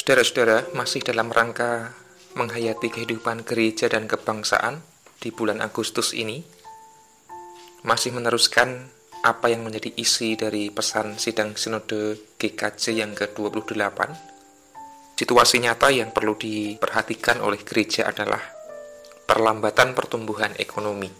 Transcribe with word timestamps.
Saudara-saudara, 0.00 0.64
masih 0.72 1.04
dalam 1.04 1.28
rangka 1.28 1.92
menghayati 2.32 2.88
kehidupan 2.88 3.44
gereja 3.44 3.84
dan 3.84 4.08
kebangsaan 4.08 4.80
di 5.20 5.28
bulan 5.28 5.60
Agustus 5.60 6.16
ini, 6.16 6.40
masih 7.84 8.16
meneruskan 8.16 8.88
apa 9.20 9.52
yang 9.52 9.60
menjadi 9.60 9.92
isi 10.00 10.40
dari 10.40 10.72
pesan 10.72 11.20
sidang 11.20 11.52
sinode 11.52 12.16
GKJ 12.40 12.96
yang 12.96 13.12
ke-28. 13.12 14.00
Situasi 15.20 15.60
nyata 15.68 15.92
yang 15.92 16.16
perlu 16.16 16.32
diperhatikan 16.32 17.44
oleh 17.44 17.60
gereja 17.60 18.08
adalah 18.08 18.40
perlambatan 19.28 19.92
pertumbuhan 19.92 20.56
ekonomi. 20.56 21.12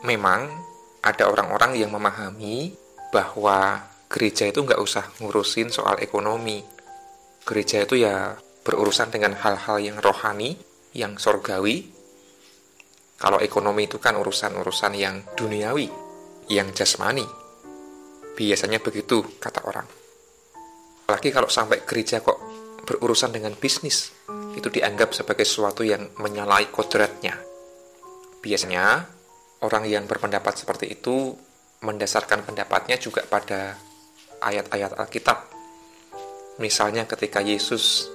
Memang 0.00 0.48
ada 1.04 1.28
orang-orang 1.28 1.76
yang 1.76 1.92
memahami 1.92 2.72
bahwa 3.12 3.84
gereja 4.08 4.48
itu 4.48 4.64
nggak 4.64 4.80
usah 4.80 5.04
ngurusin 5.20 5.68
soal 5.68 6.00
ekonomi, 6.00 6.77
gereja 7.48 7.80
itu 7.80 8.04
ya 8.04 8.36
berurusan 8.60 9.08
dengan 9.08 9.32
hal-hal 9.32 9.80
yang 9.80 9.96
rohani, 10.04 10.60
yang 10.92 11.16
sorgawi. 11.16 11.88
Kalau 13.16 13.40
ekonomi 13.40 13.88
itu 13.88 13.96
kan 13.96 14.20
urusan-urusan 14.20 14.92
yang 14.92 15.24
duniawi, 15.32 15.88
yang 16.52 16.68
jasmani. 16.76 17.24
Biasanya 18.36 18.84
begitu 18.84 19.24
kata 19.40 19.64
orang. 19.64 19.88
Apalagi 21.08 21.32
kalau 21.32 21.48
sampai 21.48 21.88
gereja 21.88 22.20
kok 22.20 22.36
berurusan 22.84 23.32
dengan 23.32 23.56
bisnis, 23.56 24.12
itu 24.52 24.68
dianggap 24.68 25.16
sebagai 25.16 25.48
sesuatu 25.48 25.80
yang 25.82 26.12
menyalahi 26.20 26.68
kodratnya. 26.68 27.32
Biasanya 28.44 29.08
orang 29.64 29.88
yang 29.88 30.04
berpendapat 30.04 30.60
seperti 30.60 30.92
itu 30.92 31.32
mendasarkan 31.80 32.44
pendapatnya 32.44 33.00
juga 33.00 33.24
pada 33.24 33.74
ayat-ayat 34.44 34.94
Alkitab 34.94 35.57
Misalnya 36.58 37.06
ketika 37.06 37.38
Yesus 37.38 38.10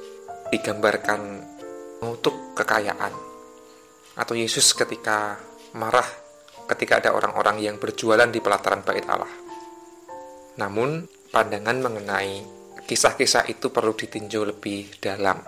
digambarkan 0.52 1.44
mengutuk 2.04 2.56
kekayaan 2.60 3.16
atau 4.20 4.36
Yesus 4.36 4.76
ketika 4.76 5.40
marah 5.74 6.06
ketika 6.68 7.00
ada 7.00 7.10
orang-orang 7.16 7.60
yang 7.60 7.76
berjualan 7.80 8.28
di 8.28 8.40
pelataran 8.40 8.84
bait 8.84 9.04
Allah. 9.08 9.32
Namun, 10.60 11.08
pandangan 11.34 11.82
mengenai 11.82 12.46
kisah-kisah 12.86 13.50
itu 13.50 13.74
perlu 13.74 13.96
ditinjau 13.96 14.46
lebih 14.48 15.02
dalam. 15.02 15.42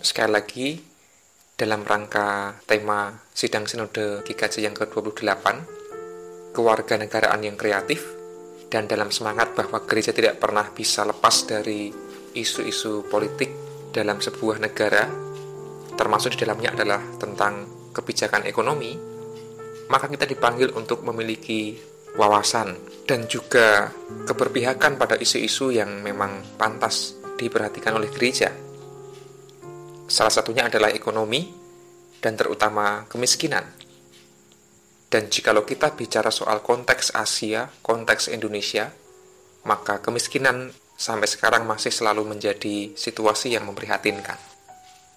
Sekali 0.00 0.30
lagi, 0.30 0.68
dalam 1.58 1.84
rangka 1.84 2.60
tema 2.64 3.12
Sidang 3.34 3.68
Sinode 3.68 4.24
GKJ 4.24 4.64
yang 4.64 4.76
ke-28, 4.76 5.44
kewarganegaraan 6.56 7.44
yang 7.44 7.56
kreatif, 7.58 8.19
dan 8.70 8.86
dalam 8.86 9.10
semangat 9.10 9.58
bahwa 9.58 9.82
gereja 9.82 10.14
tidak 10.14 10.38
pernah 10.38 10.70
bisa 10.70 11.02
lepas 11.02 11.42
dari 11.42 11.90
isu-isu 12.38 13.02
politik 13.10 13.50
dalam 13.90 14.22
sebuah 14.22 14.62
negara, 14.62 15.10
termasuk 15.98 16.38
di 16.38 16.46
dalamnya 16.46 16.70
adalah 16.78 17.02
tentang 17.18 17.66
kebijakan 17.90 18.46
ekonomi, 18.46 18.94
maka 19.90 20.06
kita 20.06 20.22
dipanggil 20.30 20.70
untuk 20.78 21.02
memiliki 21.02 21.74
wawasan 22.14 22.78
dan 23.10 23.26
juga 23.26 23.90
keberpihakan 24.26 24.94
pada 24.94 25.18
isu-isu 25.18 25.74
yang 25.74 25.98
memang 26.06 26.54
pantas 26.54 27.18
diperhatikan 27.34 27.98
oleh 27.98 28.06
gereja. 28.06 28.54
Salah 30.06 30.30
satunya 30.30 30.70
adalah 30.70 30.94
ekonomi 30.94 31.50
dan 32.22 32.38
terutama 32.38 33.06
kemiskinan. 33.10 33.79
Dan 35.10 35.26
jikalau 35.26 35.66
kita 35.66 35.98
bicara 35.98 36.30
soal 36.30 36.62
konteks 36.62 37.18
Asia, 37.18 37.66
konteks 37.82 38.30
Indonesia, 38.30 38.94
maka 39.66 39.98
kemiskinan 39.98 40.70
sampai 40.94 41.26
sekarang 41.26 41.66
masih 41.66 41.90
selalu 41.90 42.30
menjadi 42.30 42.94
situasi 42.94 43.58
yang 43.58 43.66
memprihatinkan. 43.66 44.38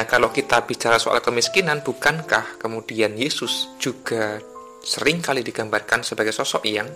Nah, 0.01 0.07
kalau 0.09 0.33
kita 0.33 0.65
bicara 0.65 0.97
soal 0.97 1.21
kemiskinan, 1.21 1.85
bukankah 1.85 2.57
kemudian 2.57 3.13
Yesus 3.13 3.69
juga 3.77 4.41
sering 4.81 5.21
kali 5.21 5.45
digambarkan 5.45 6.01
sebagai 6.01 6.33
sosok 6.33 6.65
yang 6.65 6.89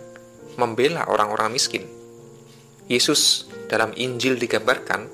membela 0.58 1.06
orang-orang 1.06 1.54
miskin? 1.54 1.86
Yesus 2.90 3.46
dalam 3.70 3.94
Injil 3.94 4.42
digambarkan 4.42 5.06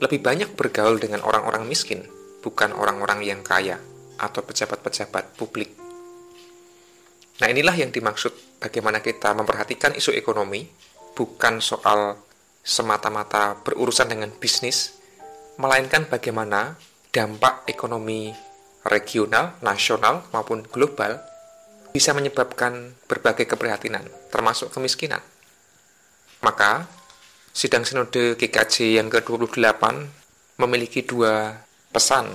lebih 0.00 0.24
banyak 0.24 0.56
bergaul 0.56 0.96
dengan 0.96 1.20
orang-orang 1.22 1.68
miskin, 1.68 2.08
bukan 2.40 2.72
orang-orang 2.72 3.20
yang 3.22 3.44
kaya 3.44 3.76
atau 4.16 4.40
pejabat-pejabat 4.40 5.36
publik. 5.36 5.76
Nah, 7.42 7.50
inilah 7.50 7.74
yang 7.74 7.90
dimaksud 7.90 8.62
bagaimana 8.62 9.02
kita 9.02 9.34
memperhatikan 9.34 9.98
isu 9.98 10.14
ekonomi, 10.14 10.62
bukan 11.18 11.58
soal 11.58 12.14
semata-mata 12.62 13.58
berurusan 13.66 14.06
dengan 14.06 14.30
bisnis, 14.30 14.94
melainkan 15.58 16.06
bagaimana 16.06 16.78
dampak 17.10 17.66
ekonomi 17.66 18.30
regional, 18.86 19.58
nasional, 19.58 20.22
maupun 20.30 20.62
global 20.70 21.18
bisa 21.90 22.14
menyebabkan 22.14 22.94
berbagai 23.10 23.50
keprihatinan, 23.50 24.06
termasuk 24.30 24.70
kemiskinan. 24.70 25.18
Maka, 26.46 26.86
Sidang 27.50 27.82
Sinode 27.82 28.38
GKJ 28.38 29.02
yang 29.02 29.10
ke-28 29.10 29.82
memiliki 30.62 31.02
dua 31.02 31.58
pesan. 31.90 32.30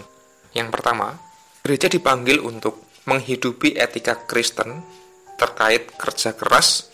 Yang 0.51 0.68
pertama, 0.75 1.16
gereja 1.63 1.88
dipanggil 1.88 2.44
untuk 2.44 2.86
menghidupi 3.07 3.79
etika 3.79 4.28
Kristen 4.28 4.84
terkait 5.40 5.95
kerja 5.95 6.35
keras, 6.35 6.91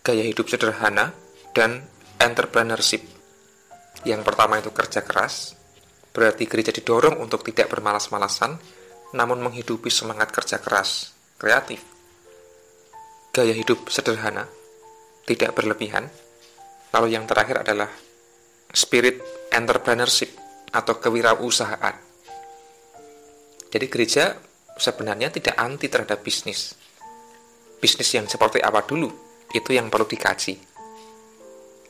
gaya 0.00 0.24
hidup 0.24 0.48
sederhana, 0.48 1.12
dan 1.52 1.84
entrepreneurship. 2.16 3.04
Yang 4.08 4.22
pertama 4.24 4.58
itu 4.58 4.72
kerja 4.72 5.04
keras, 5.04 5.54
berarti 6.16 6.48
gereja 6.48 6.72
didorong 6.72 7.20
untuk 7.20 7.44
tidak 7.44 7.68
bermalas-malasan, 7.68 8.56
namun 9.12 9.44
menghidupi 9.44 9.92
semangat 9.92 10.32
kerja 10.32 10.56
keras, 10.56 11.12
kreatif. 11.36 11.84
Gaya 13.36 13.52
hidup 13.52 13.92
sederhana, 13.92 14.48
tidak 15.28 15.52
berlebihan. 15.52 16.08
Lalu 16.96 17.12
yang 17.12 17.28
terakhir 17.28 17.60
adalah 17.60 17.92
spirit 18.72 19.20
entrepreneurship 19.52 20.32
atau 20.72 20.96
kewirausahaan. 20.96 21.96
Jadi 23.72 23.86
gereja 23.88 24.36
sebenarnya 24.76 25.32
tidak 25.32 25.56
anti 25.58 25.88
terhadap 25.88 26.20
bisnis. 26.24 26.76
Bisnis 27.82 28.10
yang 28.14 28.30
seperti 28.30 28.62
apa 28.62 28.86
dulu, 28.86 29.10
itu 29.52 29.70
yang 29.74 29.90
perlu 29.90 30.06
dikaji. 30.06 30.54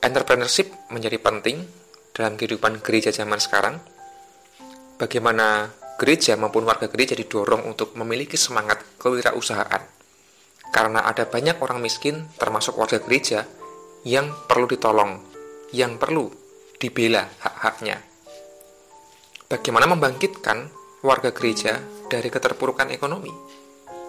Entrepreneurship 0.03 0.91
menjadi 0.91 1.15
penting 1.21 1.63
dalam 2.11 2.35
kehidupan 2.35 2.83
gereja 2.83 3.13
zaman 3.13 3.39
sekarang. 3.39 3.79
Bagaimana 4.99 5.71
gereja 5.95 6.35
maupun 6.35 6.67
warga 6.67 6.91
gereja 6.91 7.15
didorong 7.15 7.63
untuk 7.63 7.95
memiliki 7.95 8.35
semangat 8.35 8.83
kewirausahaan. 8.99 9.83
Karena 10.73 11.05
ada 11.05 11.29
banyak 11.29 11.61
orang 11.61 11.79
miskin, 11.79 12.25
termasuk 12.35 12.73
warga 12.75 12.97
gereja, 12.97 13.45
yang 14.03 14.33
perlu 14.49 14.65
ditolong, 14.65 15.21
yang 15.71 16.01
perlu 16.01 16.33
dibela 16.81 17.29
hak-haknya. 17.39 18.01
Bagaimana 19.47 19.85
membangkitkan 19.85 20.67
warga 21.05 21.29
gereja 21.29 21.77
dari 22.13 22.29
keterpurukan 22.29 22.93
ekonomi, 22.93 23.33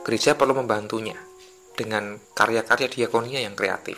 gereja 0.04 0.36
perlu 0.36 0.52
membantunya 0.60 1.16
dengan 1.72 2.20
karya-karya 2.36 2.92
diakonia 2.92 3.40
yang 3.40 3.56
kreatif. 3.56 3.96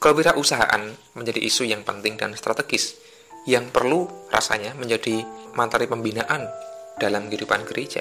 Kewirausahaan 0.00 0.96
menjadi 1.12 1.44
isu 1.44 1.68
yang 1.68 1.84
penting 1.84 2.16
dan 2.16 2.32
strategis 2.32 2.96
yang 3.44 3.68
perlu 3.68 4.08
rasanya 4.32 4.72
menjadi 4.80 5.28
materi 5.52 5.84
pembinaan 5.84 6.48
dalam 6.96 7.28
kehidupan 7.28 7.68
gereja. 7.68 8.00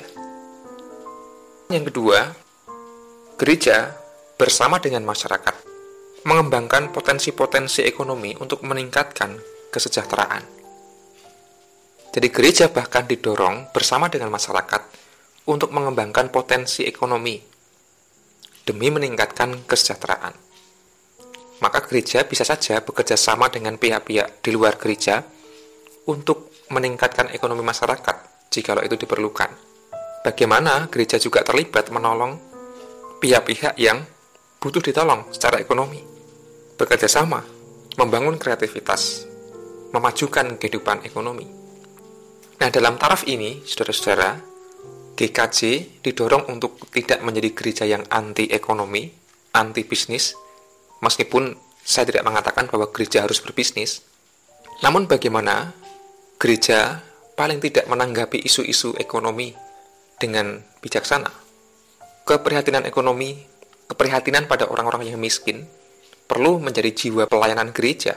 Yang 1.67 1.91
kedua, 1.91 2.19
gereja 3.35 3.99
bersama 4.39 4.79
dengan 4.79 5.03
masyarakat 5.03 5.67
mengembangkan 6.23 6.95
potensi-potensi 6.95 7.83
ekonomi 7.83 8.31
untuk 8.39 8.63
meningkatkan 8.63 9.35
kesejahteraan. 9.71 10.58
Jadi 12.09 12.27
gereja 12.33 12.65
bahkan 12.73 13.05
didorong 13.05 13.69
bersama 13.69 14.09
dengan 14.09 14.33
masyarakat 14.33 14.81
untuk 15.45 15.69
mengembangkan 15.69 16.33
potensi 16.33 16.85
ekonomi 16.85 17.37
demi 18.65 18.89
meningkatkan 18.89 19.65
kesejahteraan. 19.65 20.33
Maka 21.59 21.79
gereja 21.85 22.23
bisa 22.23 22.45
saja 22.45 22.79
bekerja 22.81 23.19
sama 23.19 23.49
dengan 23.51 23.75
pihak-pihak 23.75 24.41
di 24.45 24.49
luar 24.53 24.77
gereja 24.77 25.21
untuk 26.07 26.53
meningkatkan 26.69 27.33
ekonomi 27.33 27.65
masyarakat 27.65 28.47
jikalau 28.53 28.85
itu 28.85 28.95
diperlukan. 28.95 29.49
Bagaimana 30.25 30.89
gereja 30.89 31.17
juga 31.17 31.45
terlibat 31.45 31.89
menolong 31.93 32.37
pihak-pihak 33.19 33.75
yang 33.77 34.01
butuh 34.61 34.81
ditolong 34.81 35.27
secara 35.33 35.59
ekonomi. 35.59 36.01
Bekerja 36.79 37.11
sama, 37.11 37.43
membangun 37.99 38.39
kreativitas, 38.39 39.27
memajukan 39.91 40.55
kehidupan 40.55 41.03
ekonomi. 41.03 41.58
Nah, 42.59 42.67
dalam 42.67 42.99
taraf 42.99 43.23
ini, 43.23 43.63
saudara-saudara, 43.63 44.35
GKJ 45.15 45.59
didorong 46.03 46.51
untuk 46.51 46.75
tidak 46.91 47.23
menjadi 47.23 47.49
gereja 47.55 47.83
yang 47.87 48.03
anti 48.11 48.51
ekonomi, 48.51 49.07
anti 49.55 49.87
bisnis, 49.87 50.35
meskipun 50.99 51.55
saya 51.79 52.11
tidak 52.11 52.27
mengatakan 52.27 52.67
bahwa 52.67 52.91
gereja 52.91 53.23
harus 53.23 53.39
berbisnis, 53.39 54.03
Namun 54.79 55.11
bagaimana 55.11 55.75
gereja 56.39 57.03
paling 57.35 57.59
tidak 57.59 57.83
menanggapi 57.91 58.39
isu-isu 58.47 58.95
ekonomi 58.95 59.51
dengan 60.15 60.63
bijaksana? 60.79 61.27
Keprihatinan 62.23 62.87
ekonomi, 62.87 63.35
keprihatinan 63.91 64.47
pada 64.47 64.71
orang-orang 64.71 65.11
yang 65.11 65.19
miskin 65.19 65.67
perlu 66.31 66.63
menjadi 66.63 66.95
jiwa 66.95 67.27
pelayanan 67.27 67.75
gereja. 67.75 68.15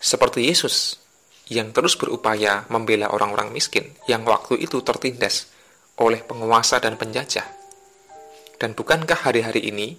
Seperti 0.00 0.48
Yesus 0.48 1.03
yang 1.52 1.76
terus 1.76 2.00
berupaya 2.00 2.64
membela 2.72 3.12
orang-orang 3.12 3.52
miskin 3.52 3.92
yang 4.08 4.24
waktu 4.24 4.56
itu 4.64 4.80
tertindas 4.80 5.52
oleh 6.00 6.24
penguasa 6.24 6.80
dan 6.80 6.96
penjajah. 6.96 7.44
Dan 8.56 8.72
bukankah 8.72 9.28
hari-hari 9.28 9.68
ini 9.68 9.98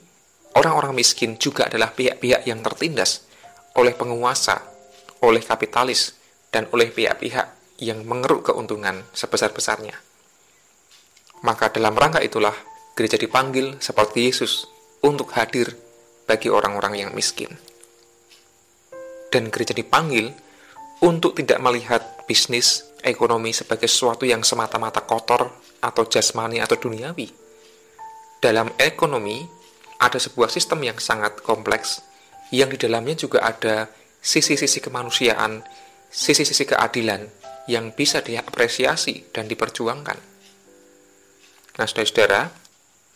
orang-orang 0.58 0.96
miskin 0.98 1.38
juga 1.38 1.70
adalah 1.70 1.94
pihak-pihak 1.94 2.50
yang 2.50 2.66
tertindas 2.66 3.28
oleh 3.78 3.94
penguasa, 3.94 4.64
oleh 5.22 5.44
kapitalis, 5.44 6.16
dan 6.50 6.66
oleh 6.72 6.90
pihak-pihak 6.90 7.78
yang 7.84 8.02
mengeruk 8.08 8.50
keuntungan 8.50 9.06
sebesar-besarnya? 9.14 9.94
Maka 11.46 11.70
dalam 11.70 11.94
rangka 11.94 12.24
itulah 12.26 12.56
gereja 12.98 13.20
dipanggil 13.20 13.78
seperti 13.78 14.32
Yesus 14.32 14.66
untuk 15.04 15.36
hadir 15.38 15.76
bagi 16.26 16.50
orang-orang 16.50 17.06
yang 17.06 17.12
miskin. 17.14 17.54
Dan 19.30 19.52
gereja 19.52 19.76
dipanggil 19.76 20.32
untuk 21.06 21.38
tidak 21.38 21.62
melihat 21.62 22.02
bisnis 22.26 22.90
ekonomi 23.06 23.54
sebagai 23.54 23.86
sesuatu 23.86 24.26
yang 24.26 24.42
semata-mata 24.42 25.06
kotor 25.06 25.54
atau 25.78 26.04
jasmani 26.10 26.58
atau 26.58 26.82
duniawi. 26.82 27.30
Dalam 28.42 28.74
ekonomi, 28.82 29.46
ada 30.02 30.18
sebuah 30.18 30.50
sistem 30.50 30.82
yang 30.82 30.98
sangat 30.98 31.46
kompleks, 31.46 32.02
yang 32.50 32.74
di 32.74 32.82
dalamnya 32.82 33.14
juga 33.14 33.46
ada 33.46 33.86
sisi-sisi 34.18 34.82
kemanusiaan, 34.82 35.62
sisi-sisi 36.10 36.66
keadilan 36.66 37.22
yang 37.70 37.94
bisa 37.94 38.26
diapresiasi 38.26 39.30
dan 39.30 39.46
diperjuangkan. 39.46 40.18
Nah, 41.76 41.86
saudara-saudara, 41.86 42.50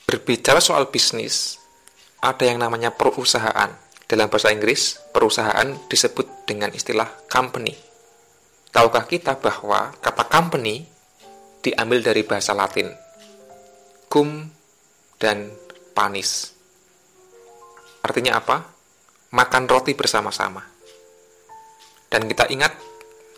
berbicara 0.05 0.61
soal 0.61 0.93
bisnis, 0.93 1.57
ada 2.21 2.45
yang 2.45 2.61
namanya 2.61 2.93
perusahaan. 2.93 3.88
Dalam 4.09 4.25
bahasa 4.25 4.49
Inggris, 4.49 4.97
perusahaan 5.13 5.69
disebut 5.85 6.49
dengan 6.49 6.73
istilah 6.73 7.29
company. 7.29 7.77
Tahukah 8.73 9.05
kita 9.05 9.37
bahwa 9.37 9.93
kata 10.01 10.25
company 10.25 10.81
diambil 11.61 12.01
dari 12.01 12.25
bahasa 12.25 12.57
Latin, 12.57 12.89
cum 14.09 14.49
dan 15.21 15.53
panis. 15.93 16.57
Artinya 18.01 18.41
apa? 18.41 18.65
Makan 19.29 19.69
roti 19.69 19.93
bersama-sama. 19.93 20.65
Dan 22.09 22.25
kita 22.25 22.49
ingat, 22.49 22.73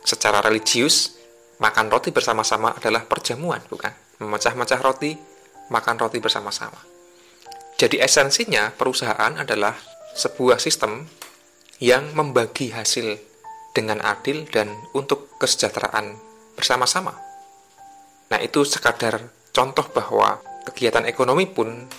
secara 0.07 0.39
religius, 0.39 1.19
makan 1.59 1.91
roti 1.91 2.15
bersama-sama 2.15 2.79
adalah 2.79 3.03
perjamuan, 3.03 3.59
bukan? 3.67 3.91
Memecah-mecah 4.23 4.79
roti, 4.79 5.19
makan 5.67 5.99
roti 5.99 6.23
bersama-sama. 6.23 6.79
Jadi 7.75 7.99
esensinya 7.99 8.71
perusahaan 8.71 9.35
adalah 9.35 9.75
sebuah 10.15 10.59
sistem 10.59 11.07
yang 11.81 12.13
membagi 12.13 12.69
hasil 12.69 13.17
dengan 13.71 14.03
adil 14.03 14.45
dan 14.51 14.69
untuk 14.93 15.39
kesejahteraan 15.39 16.13
bersama-sama. 16.53 17.15
Nah, 18.31 18.39
itu 18.39 18.63
sekadar 18.67 19.17
contoh 19.51 19.87
bahwa 19.91 20.39
kegiatan 20.67 21.07
ekonomi 21.07 21.47
pun 21.49 21.89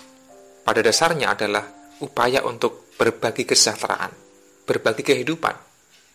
pada 0.63 0.81
dasarnya 0.81 1.35
adalah 1.35 1.67
upaya 2.01 2.47
untuk 2.47 2.95
berbagi 2.95 3.43
kesejahteraan, 3.43 4.13
berbagi 4.65 5.03
kehidupan, 5.03 5.57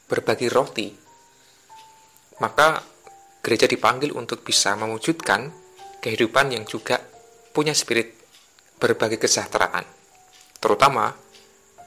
berbagi 0.08 0.48
roti. 0.48 0.88
Maka 2.40 2.80
gereja 3.44 3.68
dipanggil 3.68 4.16
untuk 4.16 4.46
bisa 4.46 4.78
mewujudkan 4.80 5.52
kehidupan 6.00 6.54
yang 6.56 6.64
juga 6.64 7.02
punya 7.52 7.74
spirit 7.74 8.14
berbagi 8.78 9.18
kesejahteraan, 9.18 9.84
terutama 10.62 11.10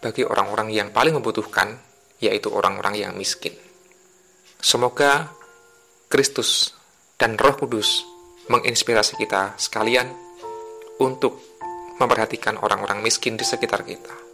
bagi 0.01 0.25
orang-orang 0.25 0.73
yang 0.73 0.89
paling 0.91 1.17
membutuhkan, 1.17 1.77
yaitu 2.21 2.49
orang-orang 2.49 2.97
yang 2.97 3.13
miskin. 3.17 3.53
Semoga 4.61 5.33
Kristus 6.09 6.77
dan 7.17 7.37
Roh 7.37 7.57
Kudus 7.57 8.05
menginspirasi 8.49 9.17
kita 9.21 9.57
sekalian 9.61 10.09
untuk 11.01 11.41
memperhatikan 12.01 12.57
orang-orang 12.61 13.05
miskin 13.05 13.37
di 13.37 13.45
sekitar 13.45 13.85
kita. 13.85 14.30